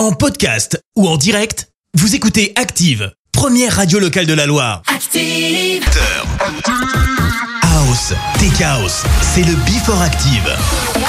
En 0.00 0.12
podcast 0.12 0.82
ou 0.96 1.06
en 1.06 1.18
direct, 1.18 1.68
vous 1.92 2.14
écoutez 2.14 2.54
Active, 2.56 3.12
première 3.32 3.76
radio 3.76 3.98
locale 3.98 4.24
de 4.24 4.32
la 4.32 4.46
Loire. 4.46 4.80
Active 4.86 5.84
House, 7.60 8.14
Tech 8.38 8.62
House, 8.62 9.02
c'est 9.20 9.42
le 9.42 9.54
Before 9.66 10.00
Active. 10.00 10.99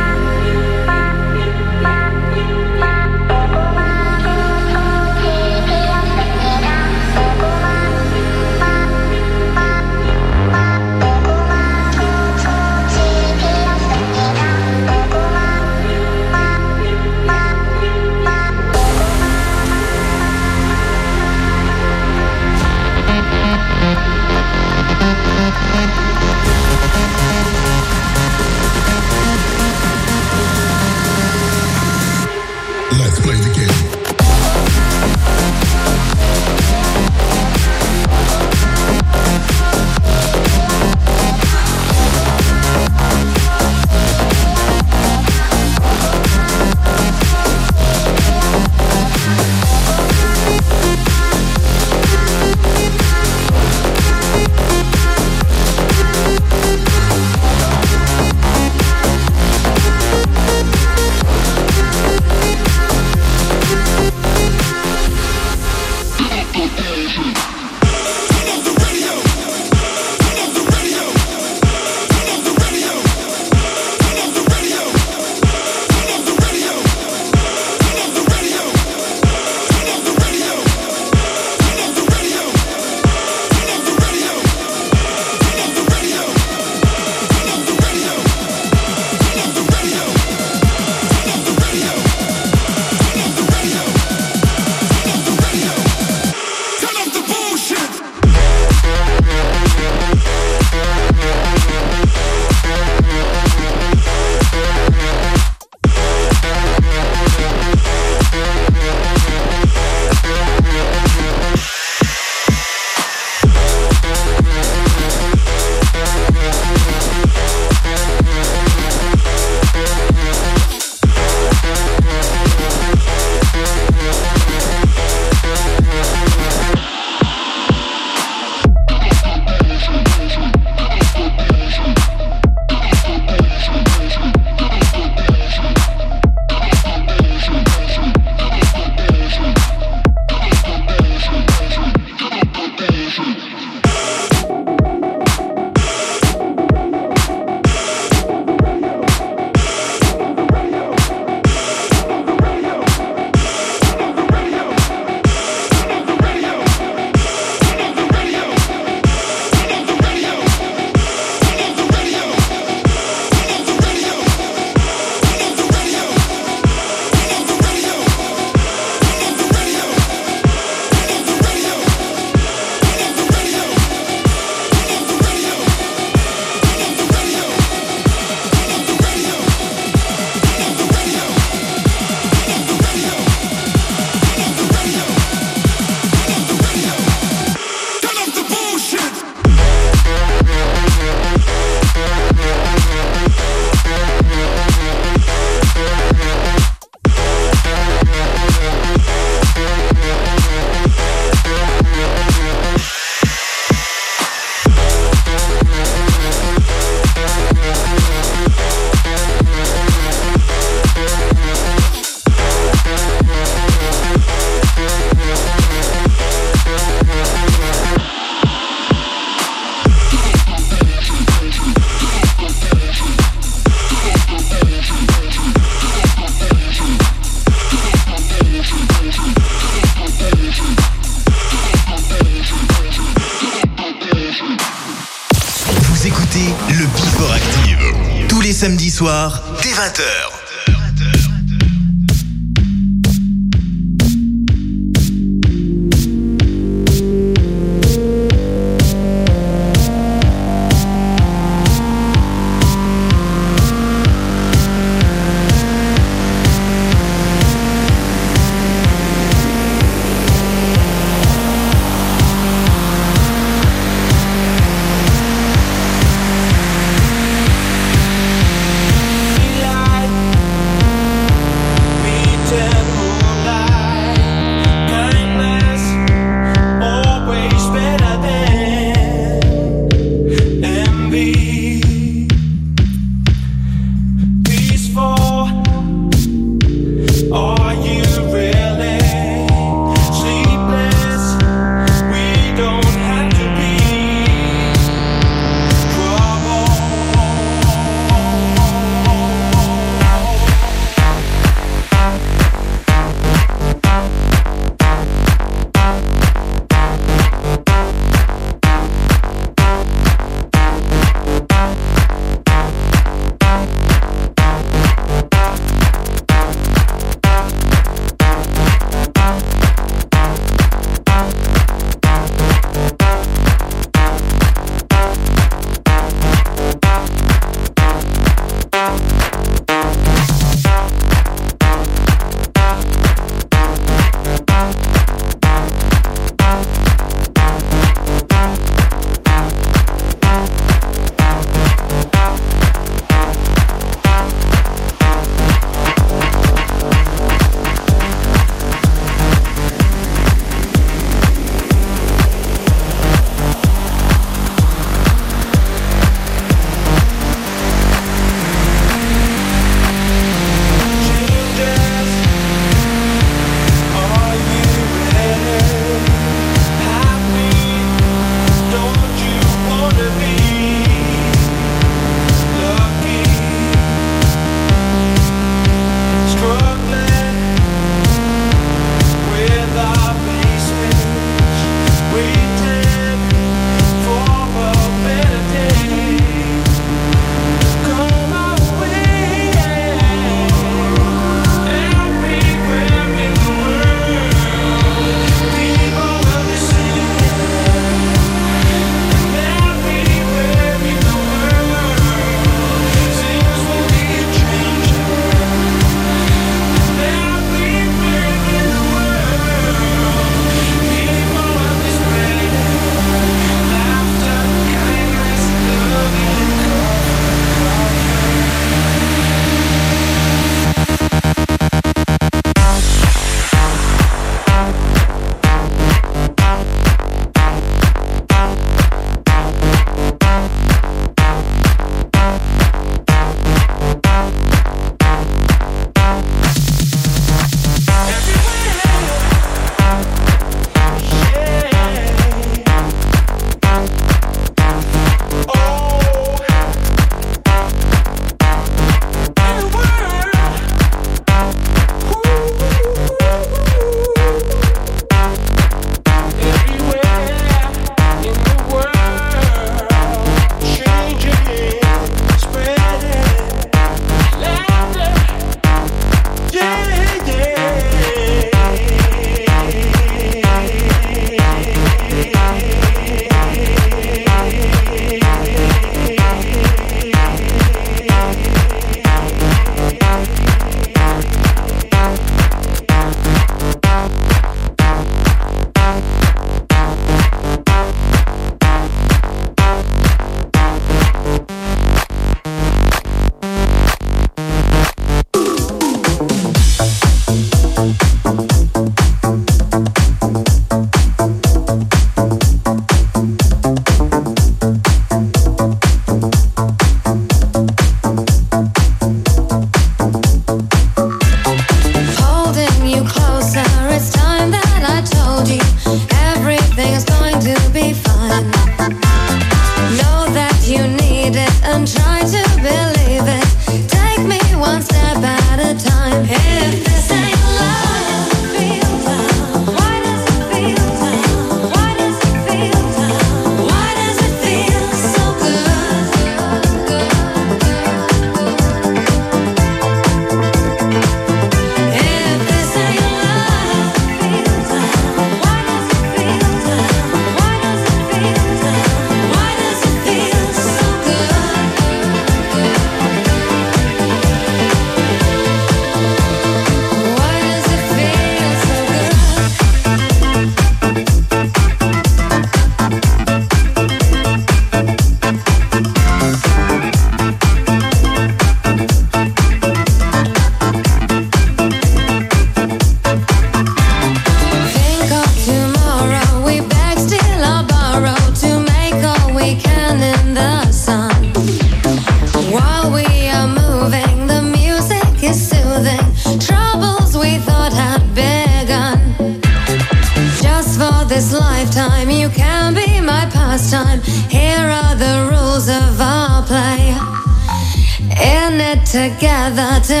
Together 598.91 599.79
till 599.87 600.00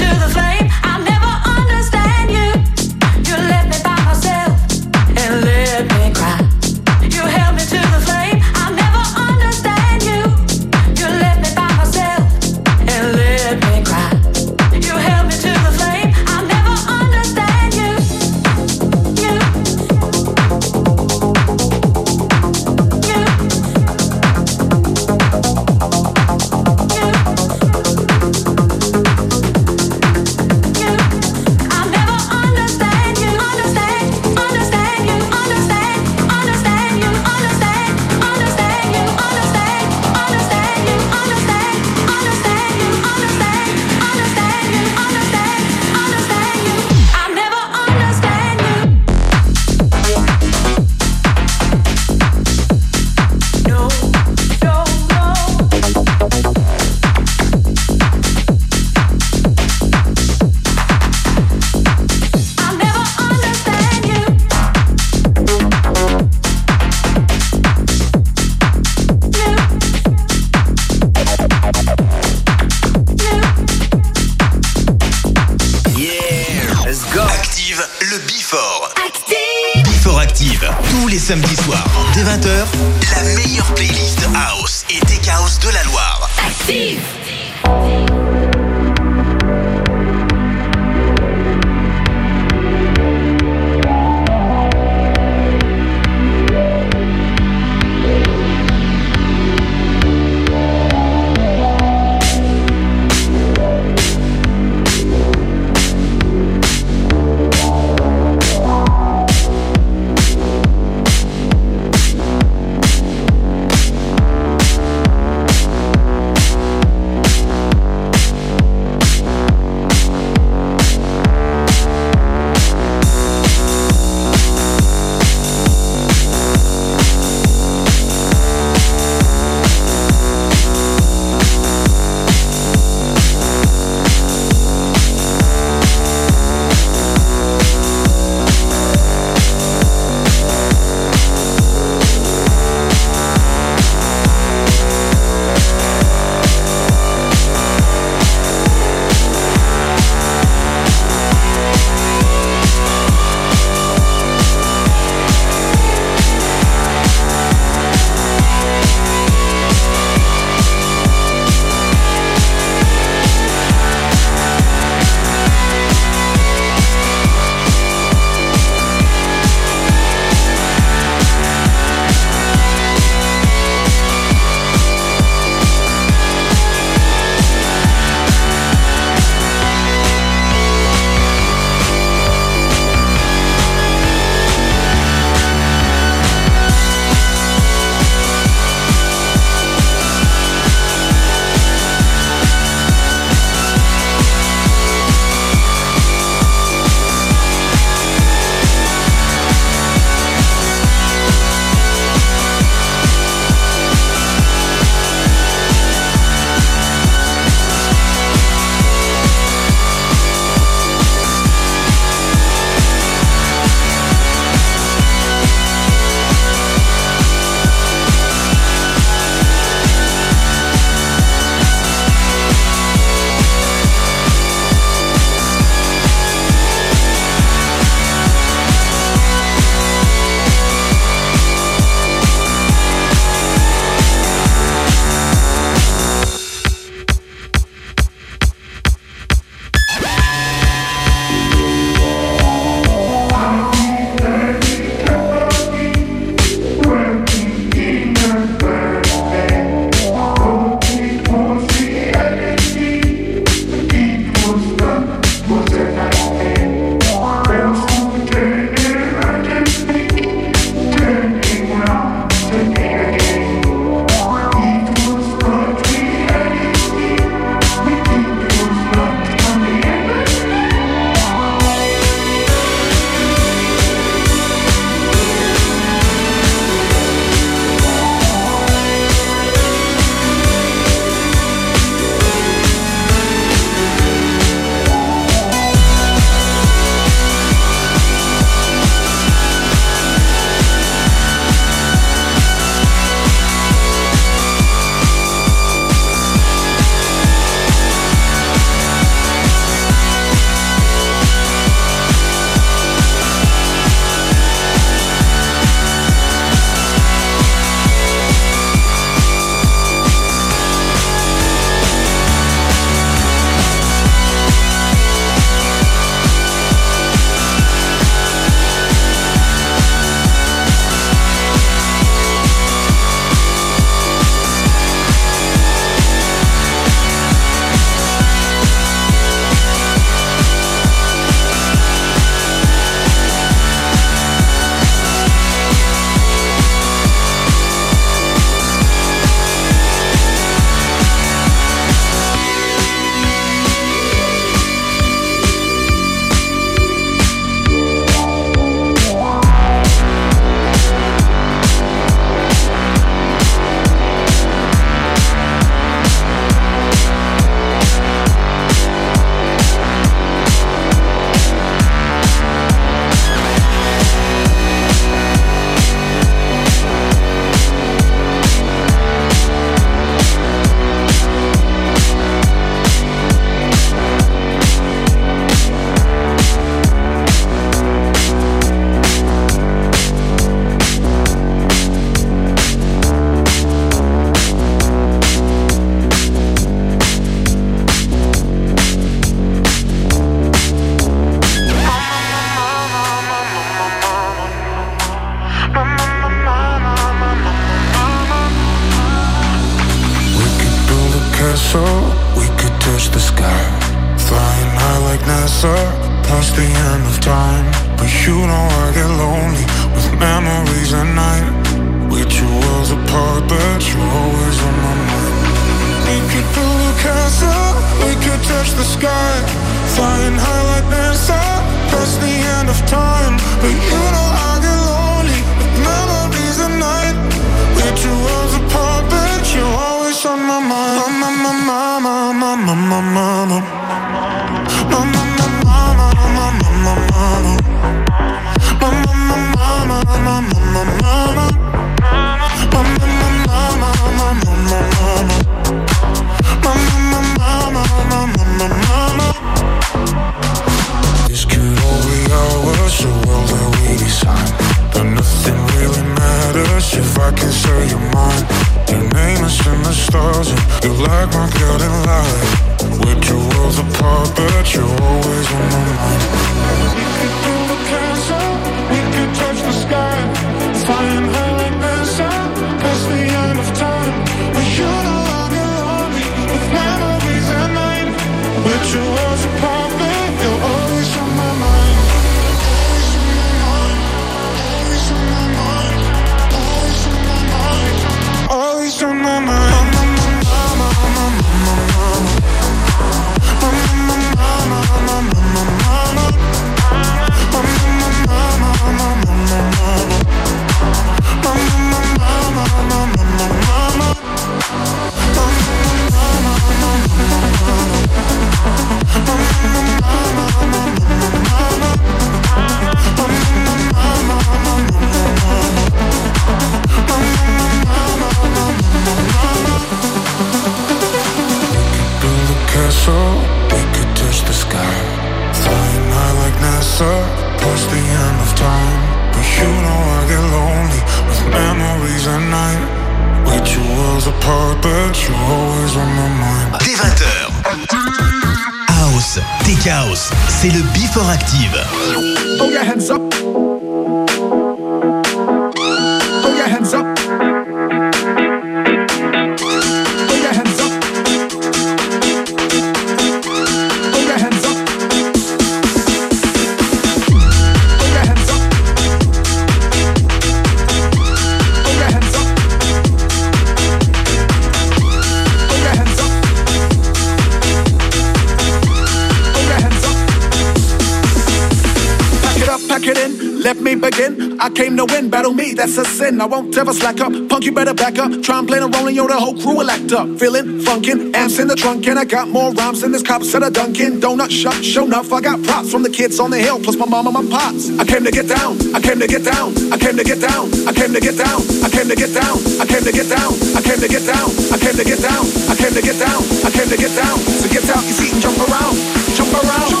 let 573.73 573.81
me 573.81 573.95
begin. 573.95 574.59
I 574.59 574.69
came 574.69 574.97
to 574.97 575.05
win, 575.05 575.29
battle 575.29 575.53
me, 575.53 575.73
that's 575.73 575.97
a 575.97 576.03
sin. 576.03 576.41
I 576.41 576.45
won't 576.45 576.77
ever 576.77 576.91
slack 576.91 577.21
up. 577.21 577.31
Punk, 577.47 577.63
you 577.63 577.71
better 577.71 577.93
back 577.93 578.19
up. 578.19 578.31
Try 578.43 578.59
and 578.59 578.67
play 578.67 578.79
the 578.79 578.89
role 578.89 579.07
and 579.07 579.15
yo, 579.15 579.27
the 579.27 579.39
whole 579.39 579.55
crew 579.55 579.77
will 579.77 579.89
act 579.89 580.11
up. 580.11 580.27
Feeling 580.39 580.83
funkin', 580.83 581.33
amps 581.33 581.57
in 581.57 581.67
the 581.67 581.75
trunk, 581.75 582.05
and 582.07 582.19
I 582.19 582.25
got 582.25 582.49
more 582.49 582.73
rhymes 582.73 582.99
than 582.99 583.13
this 583.13 583.23
cops 583.23 583.55
at 583.55 583.63
a 583.63 583.71
Dunkin' 583.71 584.19
Donut 584.19 584.51
shop. 584.51 584.75
Show 584.83 585.05
enough, 585.05 585.31
I 585.31 585.39
got 585.39 585.63
props 585.63 585.89
from 585.89 586.03
the 586.03 586.09
kids 586.09 586.37
on 586.39 586.51
the 586.51 586.59
hill, 586.59 586.79
plus 586.83 586.97
my 586.97 587.05
mom 587.05 587.27
and 587.27 587.35
my 587.35 587.45
pops. 587.47 587.87
I 587.97 588.03
came 588.03 588.25
to 588.25 588.31
get 588.31 588.49
down, 588.49 588.75
I 588.93 588.99
came 588.99 589.19
to 589.19 589.27
get 589.27 589.43
down, 589.45 589.71
I 589.93 589.97
came 589.97 590.17
to 590.17 590.23
get 590.23 590.41
down, 590.41 590.67
I 590.87 590.91
came 590.91 591.13
to 591.13 591.21
get 591.21 591.37
down, 591.37 591.59
I 591.87 591.95
came 591.95 592.07
to 592.11 592.15
get 592.15 592.33
down, 592.35 592.59
I 592.75 592.85
came 592.91 593.03
to 593.07 593.11
get 593.15 593.29
down, 593.31 593.51
I 593.71 593.79
came 593.87 593.99
to 594.03 594.07
get 594.11 594.25
down, 594.27 594.47
I 594.67 594.75
came 594.83 594.95
to 594.99 595.05
get 595.07 595.21
down, 595.23 595.45
I 595.71 595.75
came 595.79 595.93
to 595.95 596.01
get 596.03 596.19
down, 596.19 596.41
I 596.67 596.69
came 596.75 596.89
to 596.91 596.97
get 596.99 597.13
down. 597.15 597.37
So 597.39 597.65
get 597.71 597.87
out 597.87 598.03
your 598.03 598.15
seat 598.19 598.33
and 598.35 598.41
jump 598.43 598.59
around, 598.67 598.95
jump 599.31 599.53
around, 599.55 600.00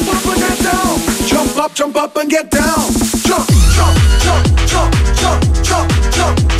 up, 1.57 1.73
jump 1.73 1.95
up 1.95 2.15
and 2.17 2.29
get 2.29 2.49
down, 2.49 2.93
jump, 3.25 3.47
jump, 3.73 3.97
jump, 4.21 4.45
jump, 4.67 4.93
jump, 5.15 5.63
jump, 5.63 5.91
jump, 6.13 6.50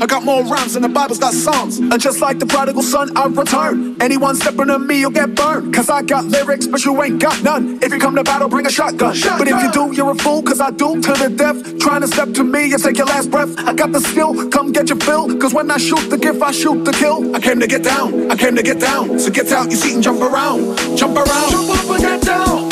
I 0.00 0.06
got 0.06 0.24
more 0.24 0.44
rhymes 0.44 0.74
than 0.74 0.82
the 0.82 0.88
Bible's 0.88 1.18
got 1.18 1.34
songs. 1.34 1.78
And 1.78 2.00
just 2.00 2.20
like 2.20 2.38
the 2.38 2.46
prodigal 2.46 2.82
son, 2.82 3.16
I 3.16 3.26
return. 3.26 4.00
Anyone 4.00 4.36
stepping 4.36 4.70
on 4.70 4.86
me, 4.86 5.00
you'll 5.00 5.10
get 5.10 5.34
burned. 5.34 5.74
Cause 5.74 5.90
I 5.90 6.02
got 6.02 6.24
lyrics, 6.24 6.66
but 6.68 6.84
you 6.84 7.02
ain't 7.02 7.20
got 7.20 7.42
none. 7.42 7.78
If 7.82 7.92
you 7.92 7.98
come 7.98 8.14
to 8.14 8.22
battle, 8.22 8.48
bring 8.48 8.66
a 8.66 8.70
shotgun. 8.70 9.16
But 9.38 9.48
if 9.48 9.60
you 9.62 9.72
do, 9.72 9.92
you're 9.94 10.12
a 10.12 10.14
fool, 10.14 10.42
cause 10.42 10.60
I 10.60 10.70
do 10.70 11.00
to 11.00 11.12
the 11.14 11.34
death. 11.34 11.78
Trying 11.80 12.02
to 12.02 12.08
step 12.08 12.32
to 12.34 12.44
me, 12.44 12.66
you 12.66 12.78
take 12.78 12.96
your 12.96 13.06
last 13.06 13.30
breath. 13.30 13.58
I 13.58 13.74
got 13.74 13.90
the 13.90 14.00
skill, 14.00 14.48
come 14.50 14.70
get 14.70 14.88
your 14.88 14.98
fill. 14.98 15.36
Cause 15.38 15.52
when 15.52 15.70
I 15.70 15.78
shoot 15.78 16.08
the 16.10 16.18
gift, 16.18 16.42
I 16.42 16.52
shoot 16.52 16.84
the 16.84 16.92
kill. 16.92 17.34
I 17.34 17.40
came 17.40 17.58
to 17.58 17.66
get 17.66 17.82
down, 17.82 18.30
I 18.30 18.36
came 18.36 18.54
to 18.54 18.62
get 18.62 18.78
down. 18.78 19.18
So 19.18 19.30
get 19.30 19.50
out 19.50 19.70
your 19.70 19.80
seat 19.80 19.94
and 19.94 20.02
jump 20.02 20.20
around. 20.20 20.96
Jump 20.96 21.16
around, 21.16 21.50
jump 21.50 21.70
up 21.70 21.90
and 21.90 22.00
get 22.00 22.22
down. 22.22 22.67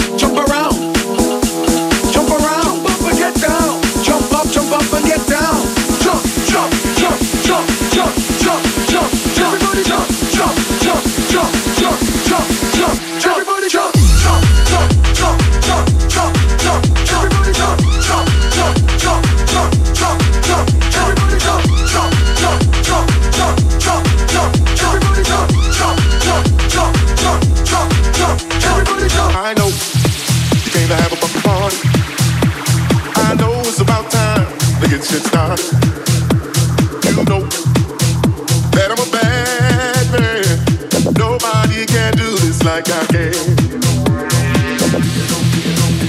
Like 42.76 42.90
I 42.90 43.06
can. 43.06 43.32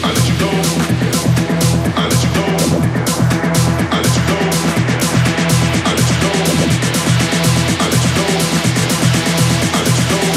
I 0.03 0.11
let 0.11 0.27
you 0.27 0.35
know. 0.41 0.51
I 1.95 2.03
let 2.11 2.23
you 2.23 2.31
know. 2.35 2.49
I 3.91 3.97
let 4.03 4.15
you. 4.17 4.35
I 5.85 5.91
let 5.95 6.07
you 6.11 6.17
know. 6.21 6.35
I 7.79 7.87
let 7.87 8.03
you. 8.03 8.25
I 9.71 9.79
let 9.85 9.97
you 9.97 10.07
know. 10.11 10.27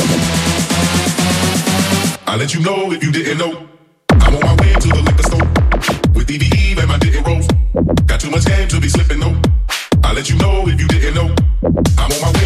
I 2.26 2.36
let 2.36 2.54
you 2.54 2.60
know 2.60 2.92
if 2.92 3.02
you 3.02 3.10
didn't 3.10 3.38
know. 3.38 3.66
I'm 4.10 4.36
on 4.36 4.40
my 4.40 4.54
way 4.62 4.72
to 4.74 4.88
the 4.88 5.02
liquor 5.02 5.24
store 5.24 5.46
with 6.14 6.28
DVE 6.28 6.78
and 6.78 6.88
my 6.88 6.98
didn't 6.98 7.26
roll. 7.26 7.42
Got 8.06 8.20
too 8.20 8.30
much 8.30 8.44
game 8.46 8.68
to 8.68 8.80
be 8.80 8.88
slipping 8.88 9.18
though. 9.18 9.36
I'll 10.04 10.14
let 10.14 10.30
you 10.30 10.36
know 10.38 10.68
if 10.68 10.80
you 10.80 10.86
didn't 10.86 11.14
know. 11.14 11.34
I'm 11.98 12.12
on 12.12 12.20
my 12.22 12.30
way 12.38 12.39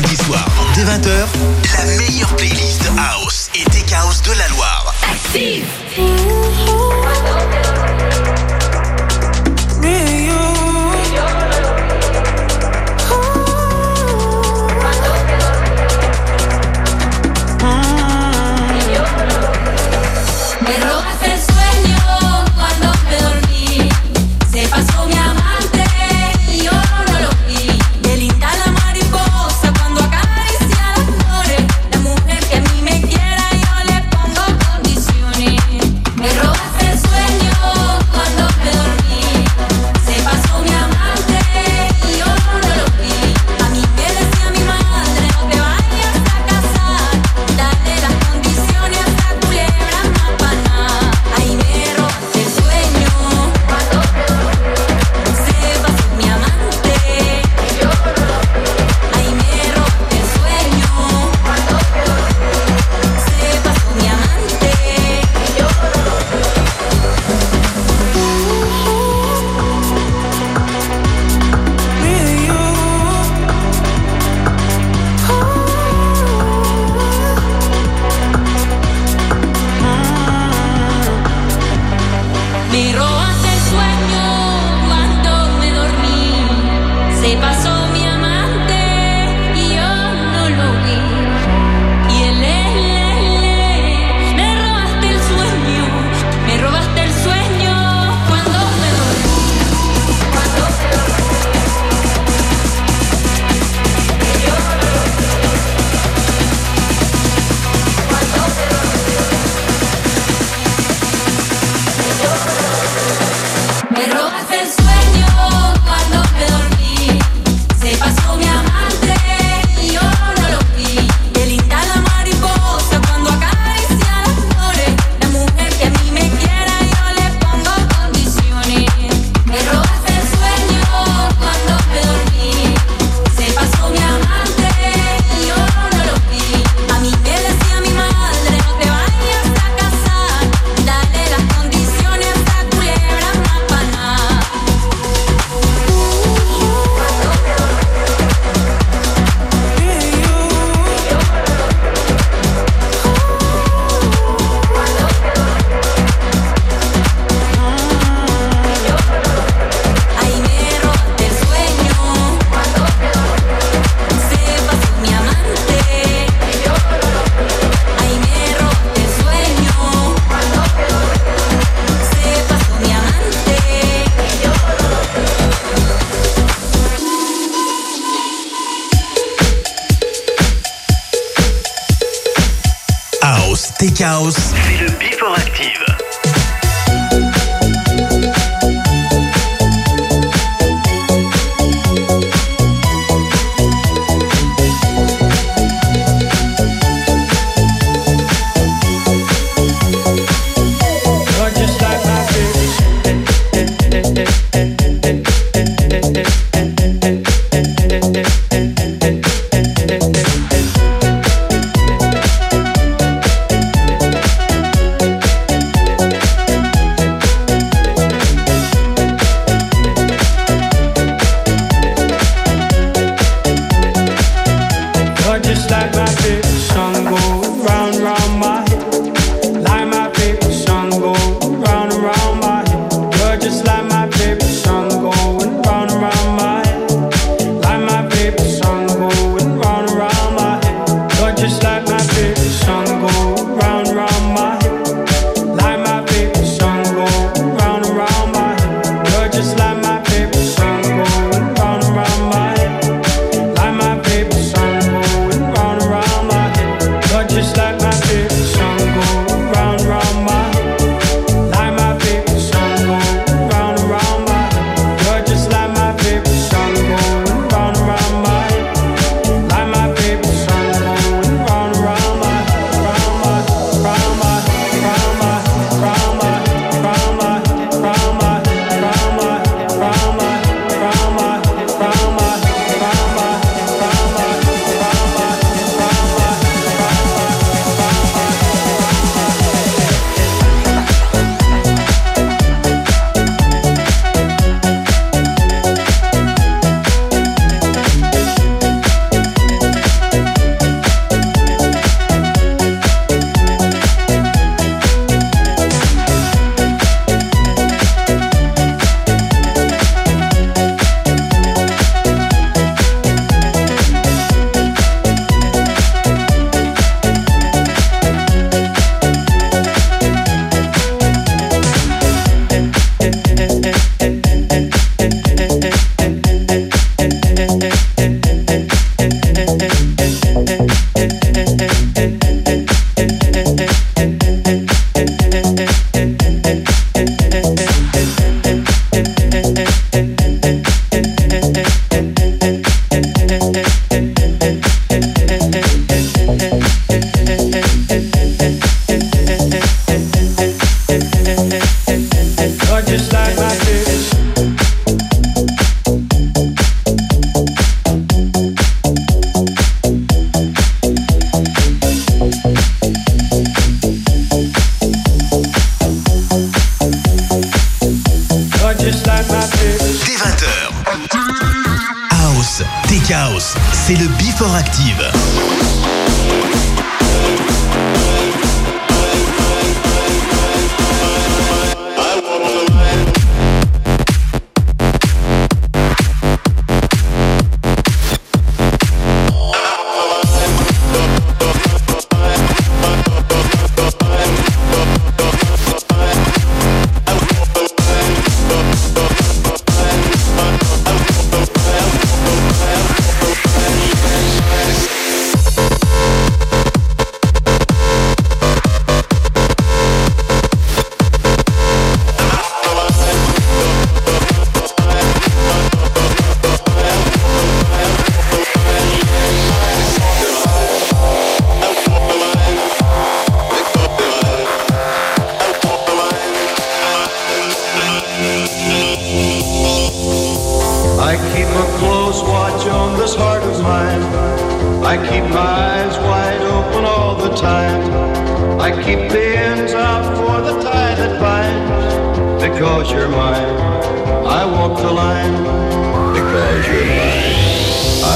tous 0.00 0.21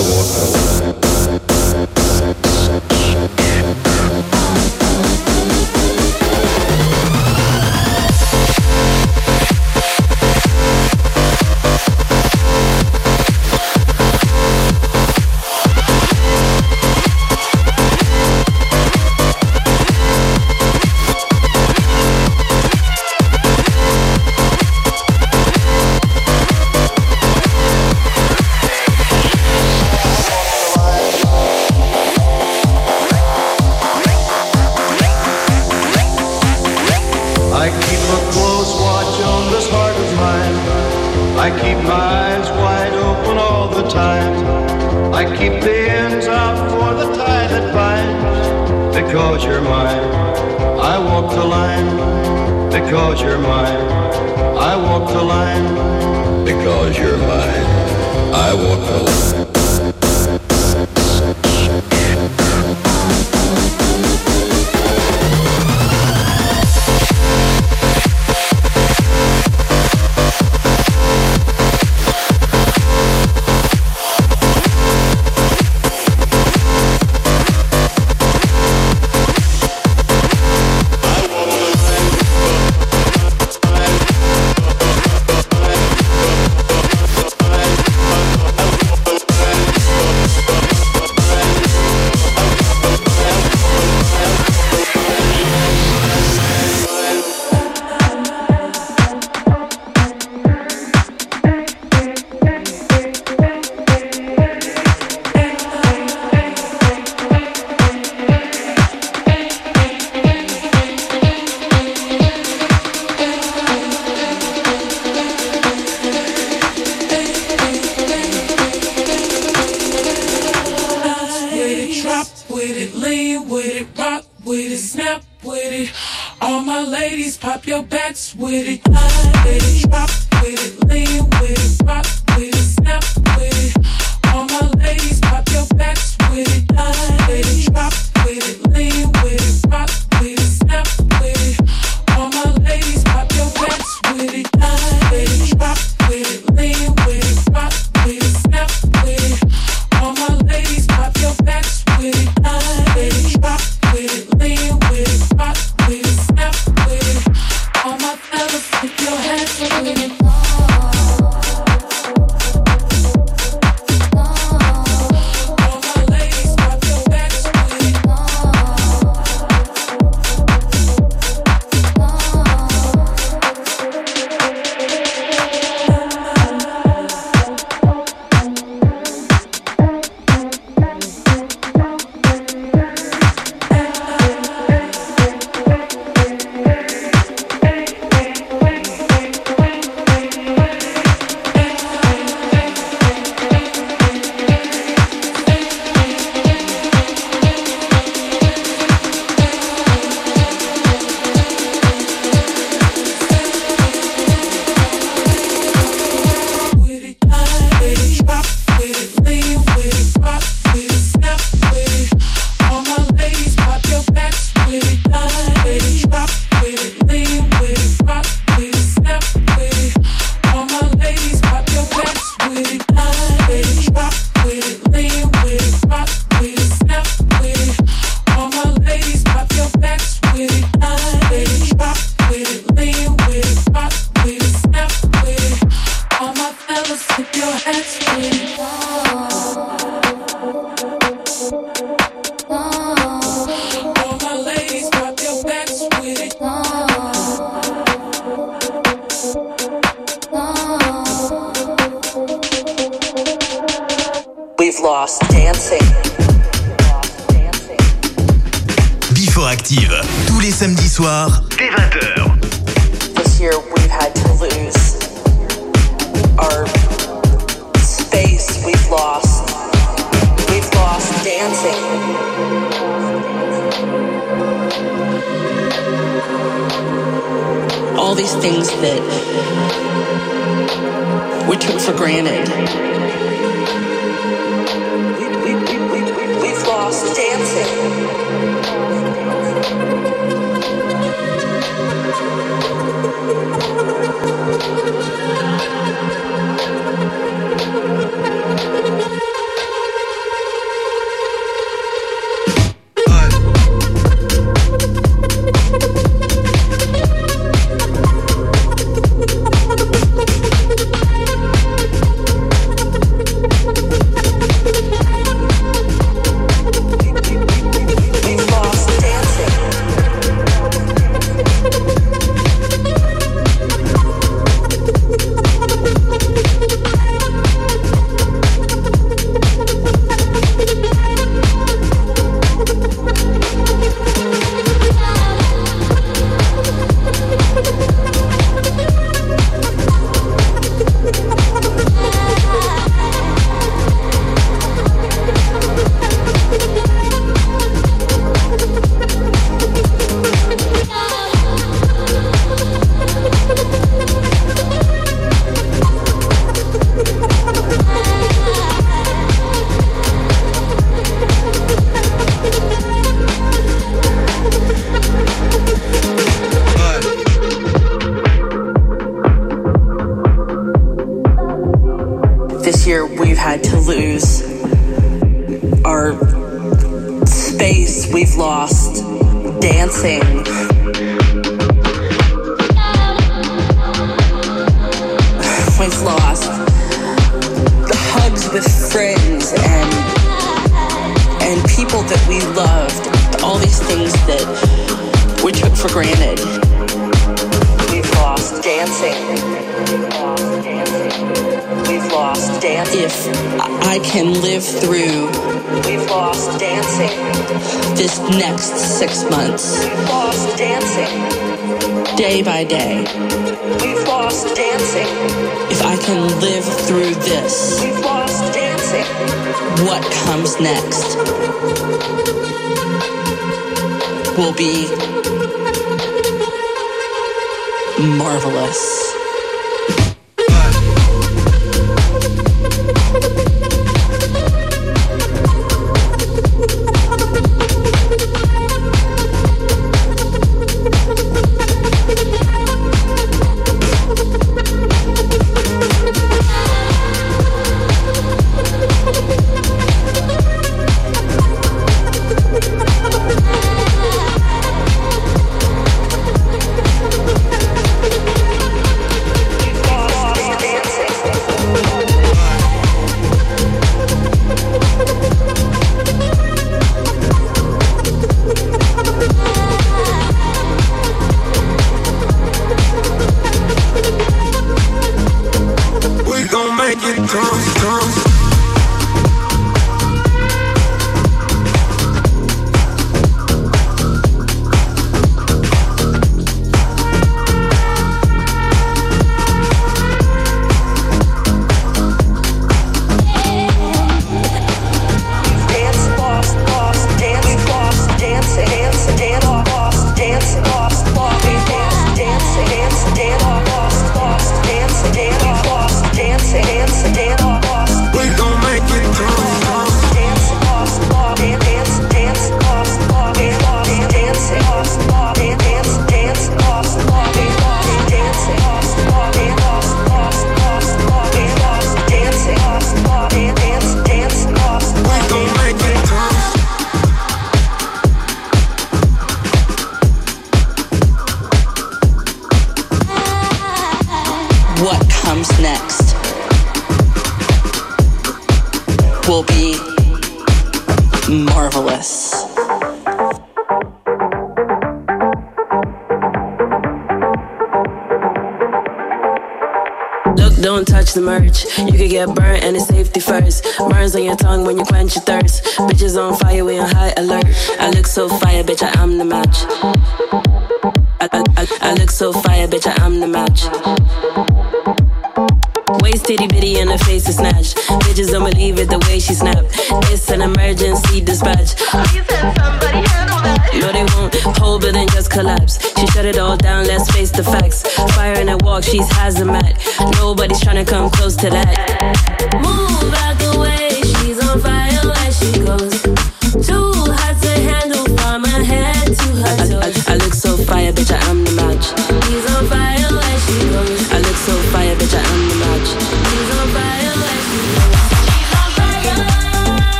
I 0.00 0.02
walk 0.02 0.26
the 0.32 0.69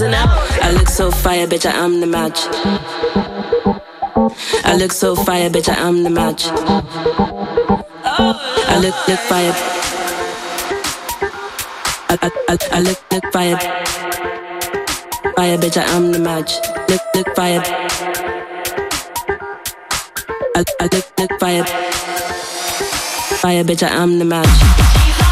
spazzing 0.00 0.14
out. 0.14 0.28
I 0.62 0.72
look 0.72 0.88
so 0.88 1.10
fire, 1.10 1.46
bitch, 1.46 1.66
I 1.66 1.72
am 1.72 2.00
the 2.00 2.06
match. 2.06 2.38
I 4.64 4.76
look 4.76 4.92
so 4.92 5.14
fire, 5.14 5.50
bitch, 5.50 5.68
I 5.68 5.78
am 5.80 6.02
the 6.02 6.10
match. 6.10 6.46
I 8.68 8.78
look, 8.80 9.08
look 9.08 9.18
fire. 9.20 9.52
I, 12.08 12.18
I, 12.22 12.30
I, 12.48 12.58
I 12.72 12.80
look, 12.80 13.12
look 13.12 13.32
fire. 13.32 13.56
Fire, 15.36 15.58
bitch, 15.58 15.76
I 15.76 15.84
am 15.94 16.12
the 16.12 16.18
match. 16.18 16.52
Look, 16.88 17.02
look 17.14 17.36
fire. 17.36 17.62
I, 20.56 20.64
I 20.80 20.84
look, 20.84 21.18
look 21.18 21.40
fire. 21.40 21.64
Fire, 23.40 23.64
bitch, 23.64 23.82
I 23.82 23.88
am 23.88 24.18
the 24.18 24.24
match. 24.24 25.29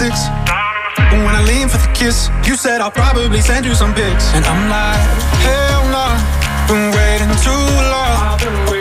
six. 0.00 0.28
When 1.12 1.34
I 1.36 1.42
lean 1.44 1.68
for 1.68 1.76
the 1.76 1.92
kiss, 1.92 2.30
you 2.48 2.56
said 2.56 2.80
I'll 2.80 2.90
probably 2.90 3.42
send 3.42 3.66
you 3.66 3.74
some 3.74 3.92
pics. 3.92 4.32
And 4.32 4.44
I'm 4.46 4.62
like, 4.76 5.04
hell 5.44 5.84
nah, 5.94 6.16
been 6.68 6.88
waiting 6.96 7.32
too 7.44 7.64
long. 7.92 8.79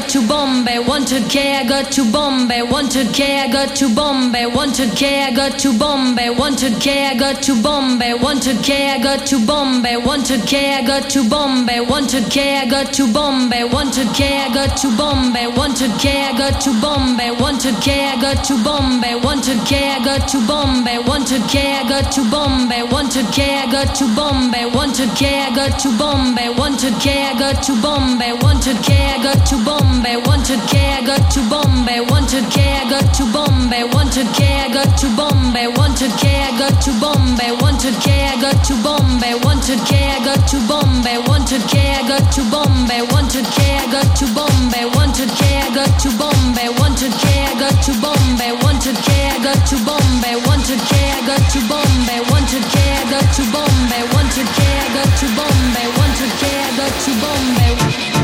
To 0.00 0.26
Bombay. 0.62 0.78
100k, 0.78 1.36
I 1.60 1.68
got 1.68 1.90
to 1.90 2.12
Bombay. 2.12 2.60
100k, 2.60 3.20
I 3.42 3.50
got 3.50 3.74
to 3.74 3.92
Bombay. 3.92 4.44
100k, 4.44 5.26
I 5.26 5.34
got 5.34 5.58
to 5.58 5.76
Bombay. 5.76 6.28
100k, 6.28 7.10
I 7.10 7.18
got 7.18 7.42
to 7.42 7.62
Bombay. 7.62 8.12
100k, 8.12 8.70
I 8.94 9.02
got 9.02 9.26
to 9.26 9.44
Bombay. 9.44 9.96
100k, 9.96 10.54
I 10.78 10.86
got 10.86 11.10
to 11.10 11.28
Bombay. 11.28 11.78
100k, 11.80 12.62
I 12.62 12.70
got 12.70 12.92
to 12.94 13.12
Bombay. 13.12 13.62
100k, 13.64 14.20
I 14.30 14.54
got 14.54 14.76
to 14.78 14.96
Bombay. 14.96 15.50
100k, 15.50 16.06
I 16.06 16.38
got 16.38 16.60
to 16.60 16.80
Bombay. 16.80 17.32
100k, 17.32 17.88
I 18.06 18.18
got 18.20 18.46
to 18.46 18.62
Bombay. 18.62 19.14
100k, 19.18 19.72
I 19.82 20.04
got 20.04 20.28
to 20.28 20.46
Bombay. 20.46 21.02
100k, 21.02 21.58
I 21.74 21.88
got 21.88 22.12
to 22.12 22.30
Bombay. 22.30 22.86
100k, 22.86 23.38
I 23.40 23.66
got 23.66 23.94
to 23.96 24.06
Bombay. 24.14 24.70
100k, 24.70 25.22
I 25.26 25.50
got 25.50 25.78
to 25.80 25.98
Bombay. 25.98 26.54
100k, 26.54 27.06
I 27.08 27.38
got 27.38 27.62
to 27.64 27.72
Bombay. 27.82 28.30
100k, 28.30 28.90
I 28.92 29.22
got 29.22 29.46
to 29.46 29.56
Bombay. 29.64 30.16
100k, 30.52 30.76
I 30.76 31.06
got 31.06 31.32
to 31.32 31.40
Bombay. 31.48 32.04
100k, 32.04 32.58
I 32.60 32.90
got 32.90 33.14
to 33.16 33.24
Bombay. 33.32 33.88
100k, 33.88 34.40
I 34.60 34.68
got 34.68 34.98
to 35.00 35.08
Bombay. 35.16 35.64
100k, 35.64 36.24
I 36.28 36.58
got 36.60 36.76
to 36.84 36.92
Bombay. 37.00 37.56
100k, 37.56 38.06
I 38.28 38.36
got 38.36 38.60
to 38.68 38.74
Bombay. 38.84 39.32
100k, 39.32 39.92
I 39.96 40.20
got 40.20 40.44
to 40.52 40.60
Bombay. 40.68 41.16
100k, 41.24 41.72
I 41.88 42.04
got 42.04 42.32
to 42.36 42.42
Bombay. 42.52 43.00
100k, 43.00 43.60
I 43.80 43.88
got 43.88 44.12
to 44.20 44.26
Bombay. 44.36 44.84
100k, 44.92 45.40
I 45.40 45.72
got 45.72 45.88
to 46.04 46.10
Bombay. 46.20 46.68
100k, 46.68 47.24
I 47.48 47.56
got 47.56 47.72
to 47.80 47.92
Bombay. 47.96 48.52
100k, 48.52 49.08
I 49.08 49.40
got 49.40 49.64
to 49.72 49.78
Bombay. 49.88 50.36
100k, 50.36 50.92
I 50.92 51.20
got 51.24 51.48
to 51.48 51.60
Bombay. 51.64 52.20
100k, 52.28 52.76
I 52.92 53.08
got 53.08 53.24
to 53.32 53.42
Bombay. 53.48 54.04
100k, 54.04 54.60
I 54.60 54.88
got 54.92 55.08
to 55.16 55.26
Bombay. 55.32 55.88
100k, 55.96 56.44
I 56.44 56.76
got 56.76 56.92
to 57.00 57.12
Bombay. 57.24 58.21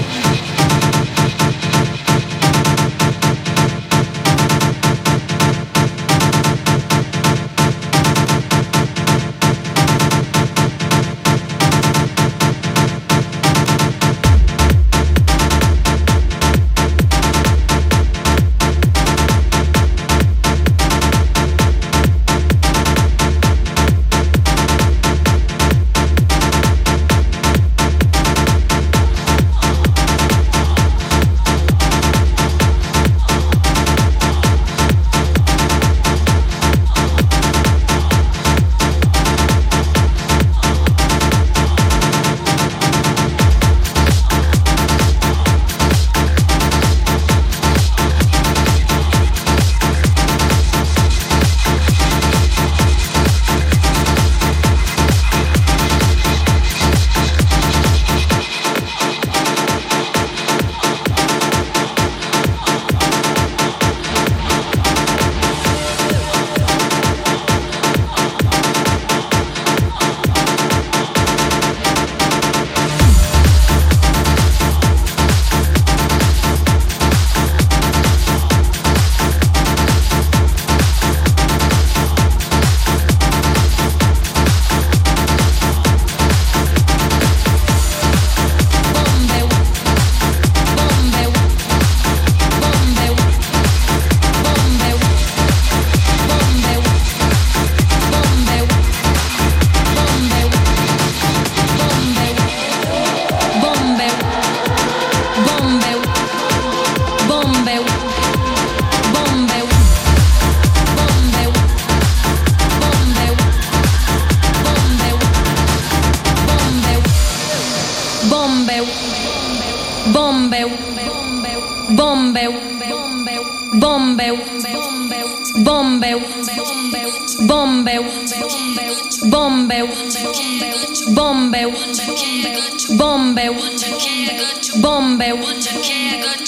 Bombe, 131.19 131.51
bombe, 131.51 131.74
want 131.74 131.97
to 131.97 132.07
care, 132.15 132.55
got 132.55 132.78
to 132.78 132.86
bombe, 132.97 133.43
want 133.59 133.74
to 133.81 133.99
care, 133.99 134.39
got 134.39 134.62
to 134.62 134.82
bombe, 134.82 135.24
want 135.35 135.59
to 135.65 135.73
care, 135.82 136.23
got 136.23 136.47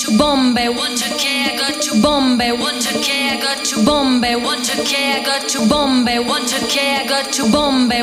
to 1.83 1.91
bombe, 2.01 2.47
want 2.59 2.83
to 2.83 2.95
care, 3.03 3.41
got 3.41 3.65
to 3.65 3.75
bombe, 3.85 4.15
want 4.37 4.65
to 4.65 4.73
care, 4.85 5.25
got 5.25 5.49
to 5.49 5.57
bombe, 5.67 6.21
want 6.27 6.49
to 6.49 6.61
care, 6.69 7.09
got 7.09 7.27
to 7.27 7.27
bombe, 7.49 7.49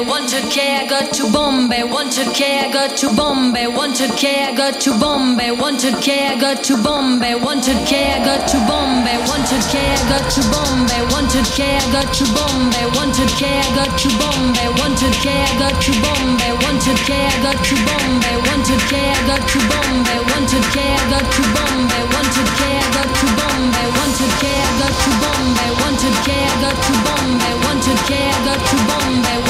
want 0.03 0.29
to 0.29 0.41
care, 0.51 0.81
got 0.89 1.13
to 1.13 1.23
bombe, 1.31 1.87
want 1.87 2.13
to 2.13 2.25
care, 2.33 2.73
got 2.73 2.97
to 2.97 3.13
bombe, 3.15 3.63
want 3.73 3.95
to 3.95 4.03
care, 4.11 4.53
got 4.53 4.73
to 4.73 4.91
bombe, 4.91 5.55
want 5.55 5.79
to 5.79 5.89
care, 6.01 6.35
got 6.37 6.51
to 6.63 6.73
bombe, 6.83 7.29
want 7.45 7.63
to 7.63 7.71
care, 7.87 8.19
got 8.25 8.49
to 8.49 8.59
bombe, 8.75 9.15
want 9.27 9.47
to 9.47 9.57
care, 9.63 9.95
got 10.09 10.29
to 10.29 10.41
bombe, 10.51 10.99
want 11.13 11.31
to 11.31 11.41
care, 11.55 11.81
got 11.93 12.13
to 12.13 12.25
bombe, 12.35 12.83
want 12.95 13.15
to 13.15 13.23
care, 13.37 13.65
got 13.73 13.97
to 13.99 14.07
bombe, 14.19 14.77
want 14.77 14.99
to 14.99 15.07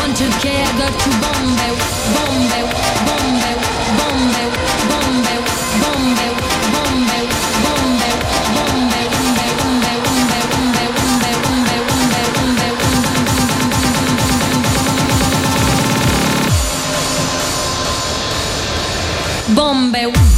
Want 0.07 0.15
to 0.17 0.29
care? 0.41 0.65
Got 0.77 0.93
to 0.99 1.09
Bombay, 1.21 1.71
Bombay, 2.13 2.63
Bombay, 3.05 3.55
Bombay, 3.97 4.47
Bombay, 4.89 5.39
Bombay. 5.81 6.26
com. 19.77 20.36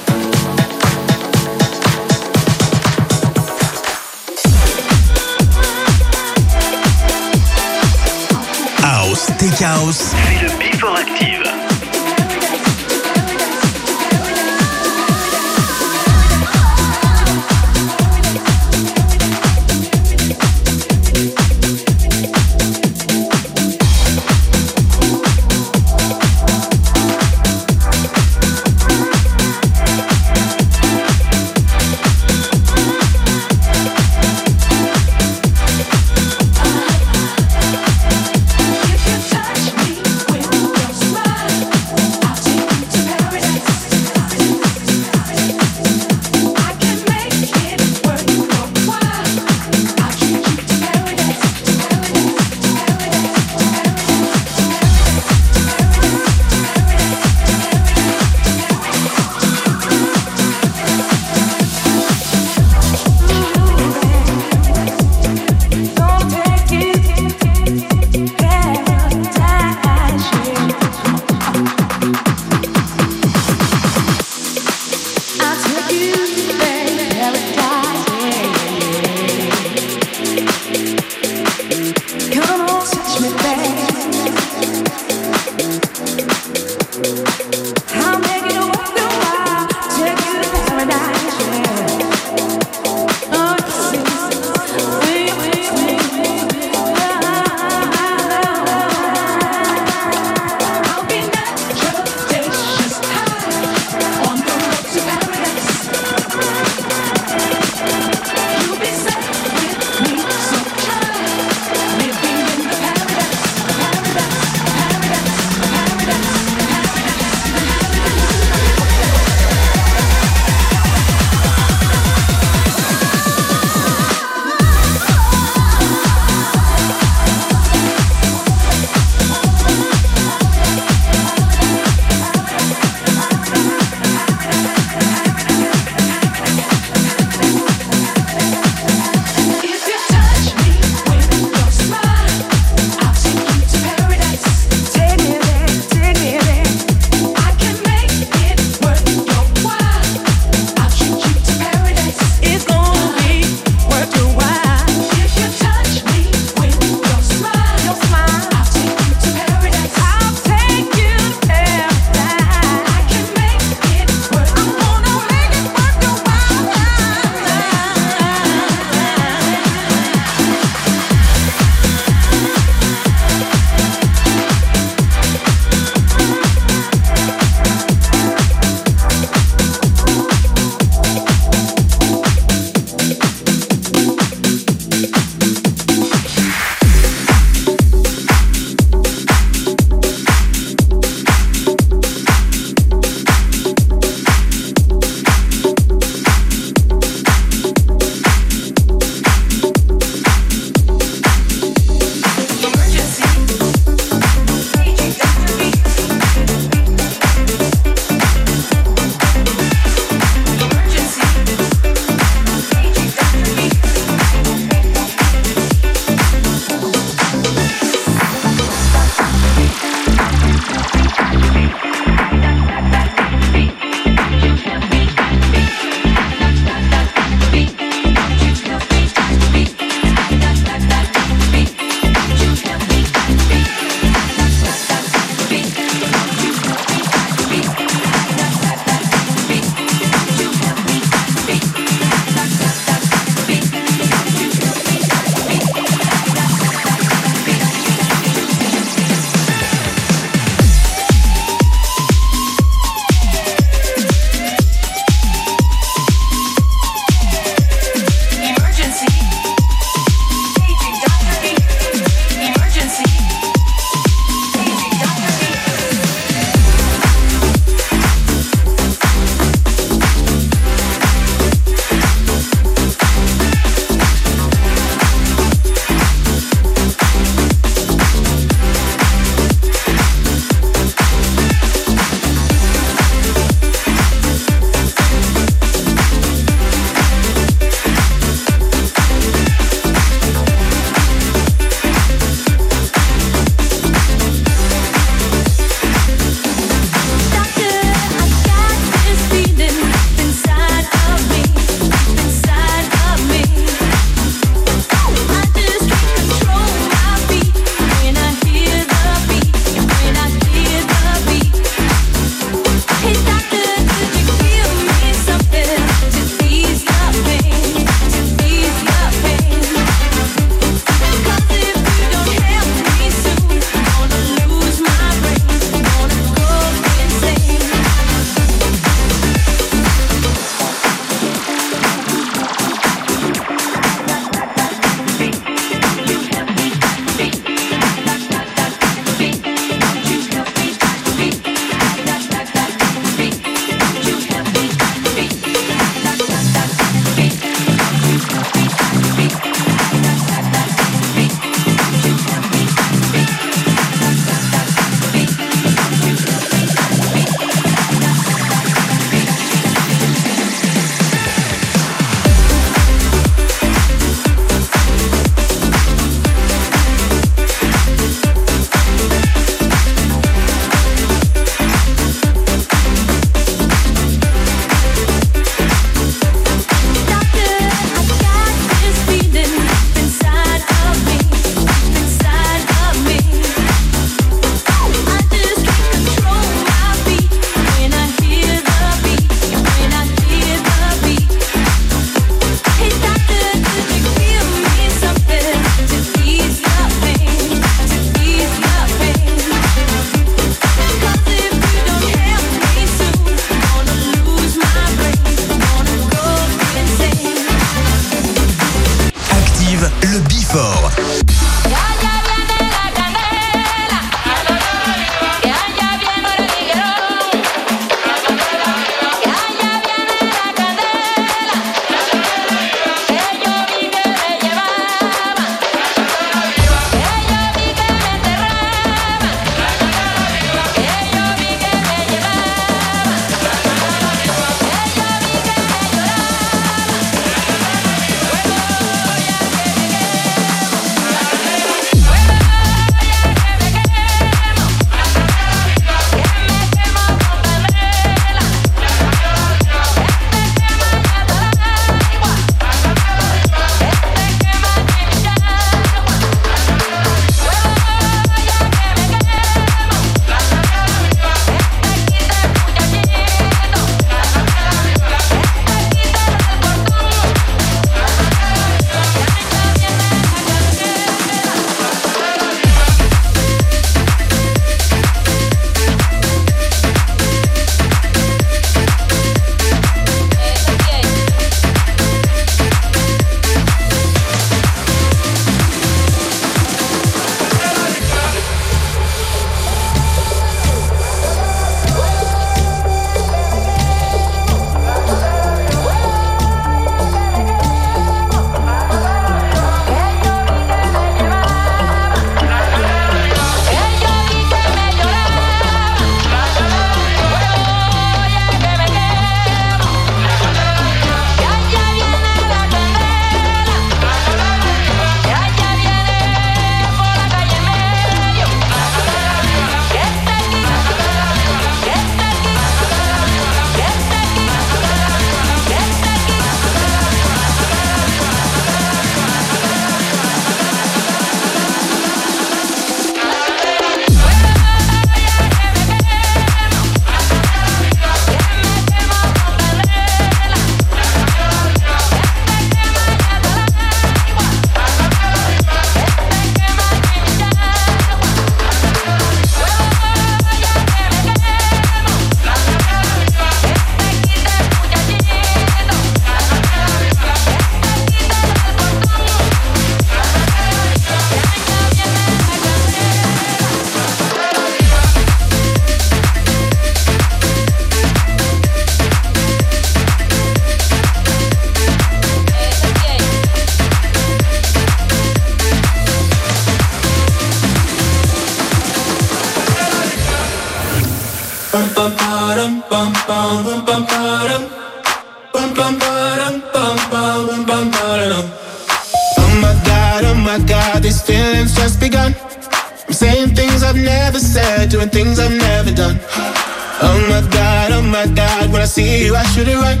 shoot 599.56 599.68
it 599.68 599.76
right. 599.76 600.00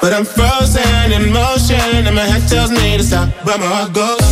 But 0.00 0.12
I'm 0.14 0.24
frozen 0.24 1.12
in 1.12 1.32
motion, 1.32 2.06
and 2.06 2.16
my 2.16 2.24
head 2.24 2.48
tells 2.48 2.70
me 2.70 2.96
to 2.96 3.02
stop, 3.02 3.28
but 3.44 3.60
my 3.60 3.66
heart 3.66 3.92
goes. 3.92 4.23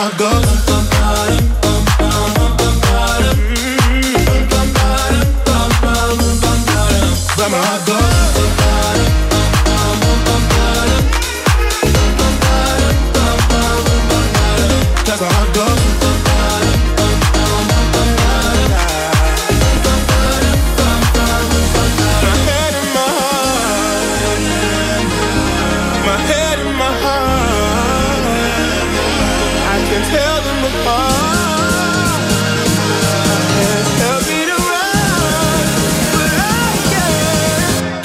I 0.00 0.16
go. 0.16 0.39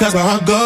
cause 0.06 0.14
where 0.14 0.24
I 0.24 0.40
go 0.46 0.65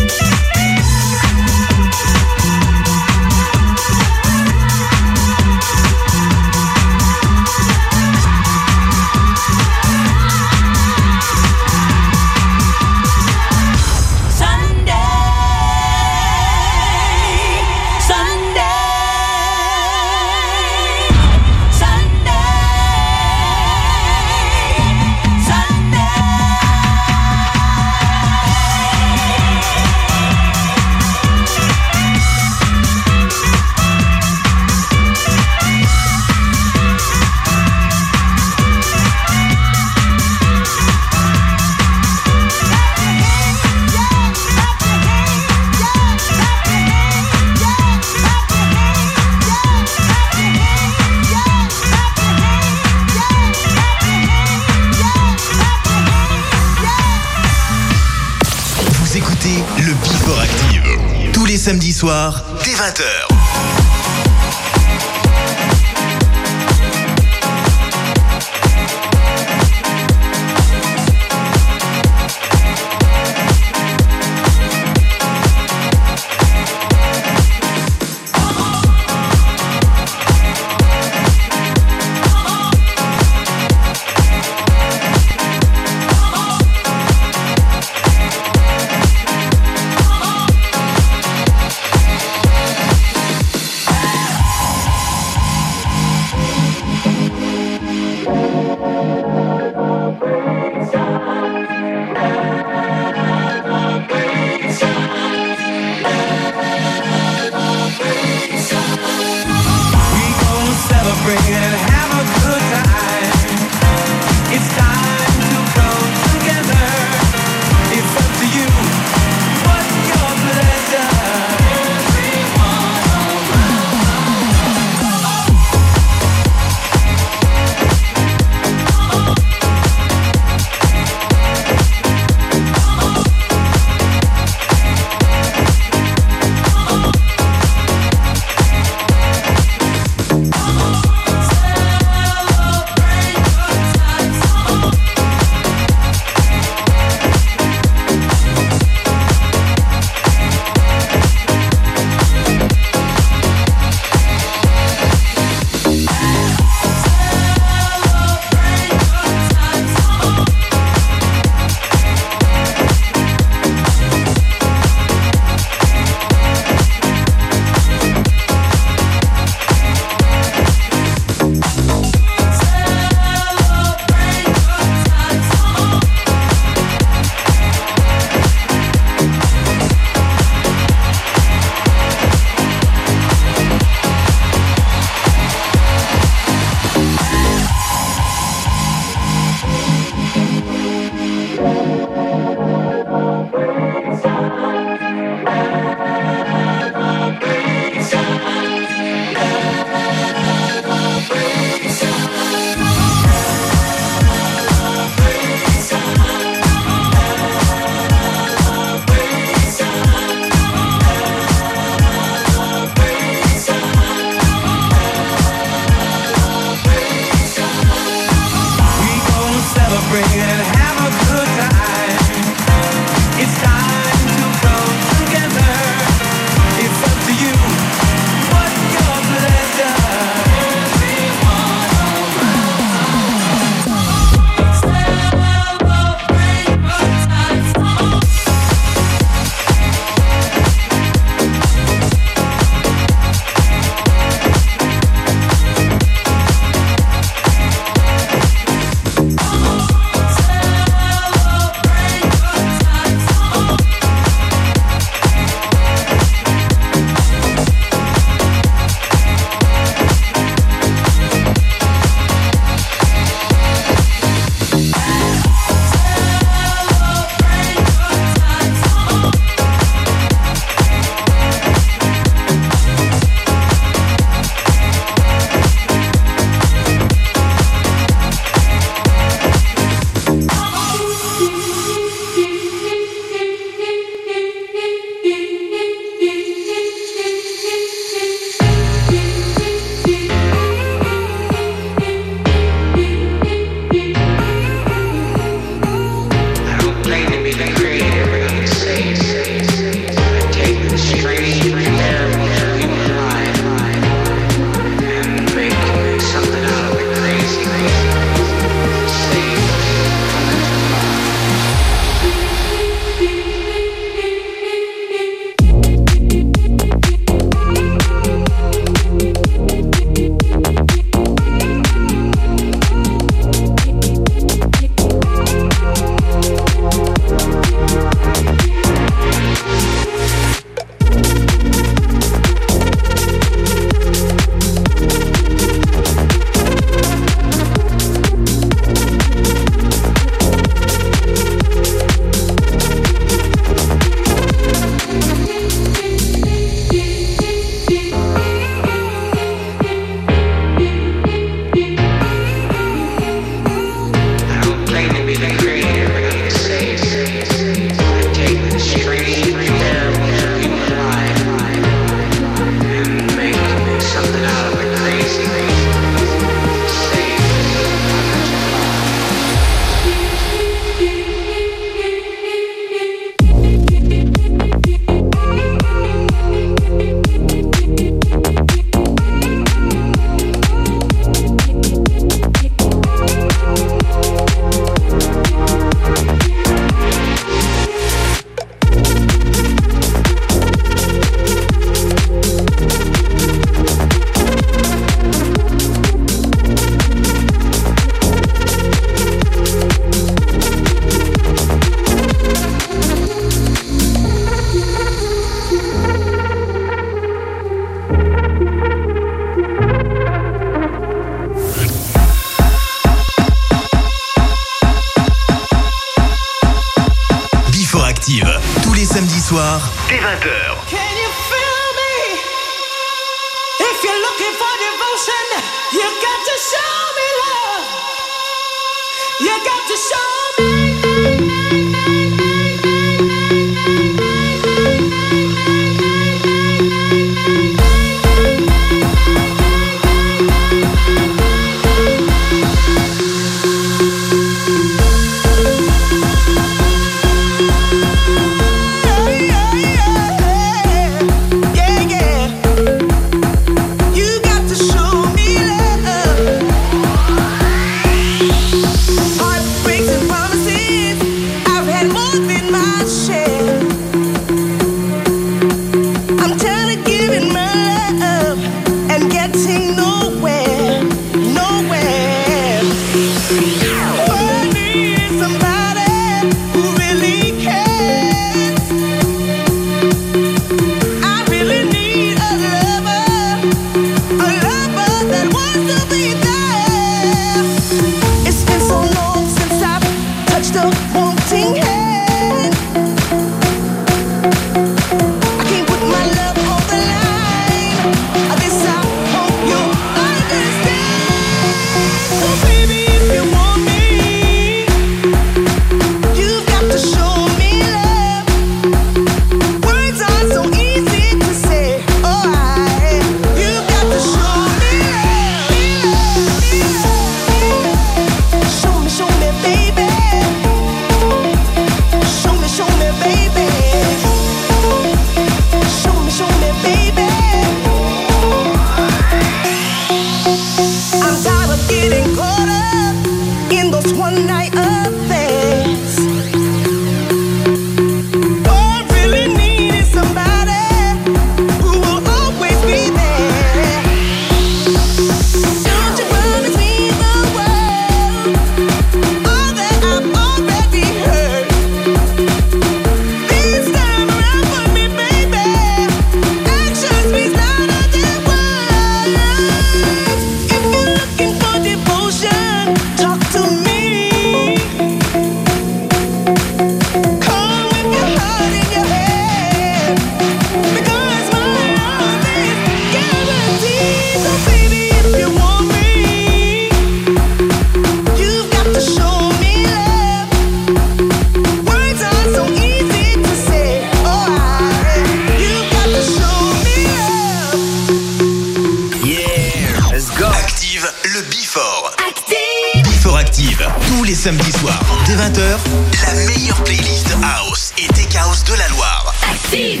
samedis 594.46 594.76
soirs, 594.78 595.00
dès 595.26 595.34
20h, 595.34 595.76
la 596.24 596.34
meilleure 596.46 596.76
playlist 596.84 597.26
house 597.42 597.92
et 597.98 598.06
tech 598.14 598.32
house 598.36 598.62
de 598.62 598.74
la 598.74 598.86
Loire. 598.90 599.34
Active. 599.42 600.00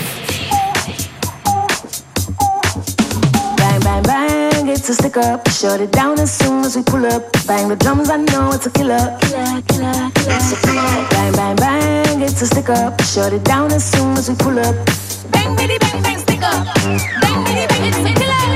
Bang, 3.56 3.80
bang, 3.80 4.02
bang, 4.04 4.68
it's 4.68 4.88
a 4.88 4.94
stick 4.94 5.16
up. 5.16 5.48
Shut 5.50 5.80
it 5.80 5.90
down 5.90 6.20
as 6.20 6.30
soon 6.30 6.64
as 6.64 6.76
we 6.76 6.84
pull 6.84 7.04
up. 7.06 7.24
Bang 7.48 7.68
the 7.68 7.74
drums, 7.74 8.08
I 8.08 8.18
know 8.18 8.52
it's 8.52 8.66
a 8.66 8.70
killer. 8.70 9.18
Killer, 9.20 9.62
killer, 9.66 10.10
killer. 10.22 11.06
Bang, 11.10 11.32
bang, 11.32 11.56
bang, 11.56 12.22
it's 12.22 12.40
a 12.40 12.46
stick 12.46 12.68
up. 12.68 13.02
Shut 13.02 13.32
it 13.32 13.42
down 13.42 13.72
as 13.72 13.82
soon 13.82 14.16
as 14.16 14.28
we 14.28 14.36
pull 14.36 14.60
up. 14.60 14.76
Bang, 15.32 15.56
bitty, 15.56 15.76
bang, 15.78 16.02
bang, 16.04 16.18
stick 16.20 16.44
up. 16.44 16.64
Bang, 17.20 17.44
bitty, 17.46 17.66
bang, 17.66 17.88
it's 17.88 17.98
a 17.98 18.14
killer. 18.14 18.55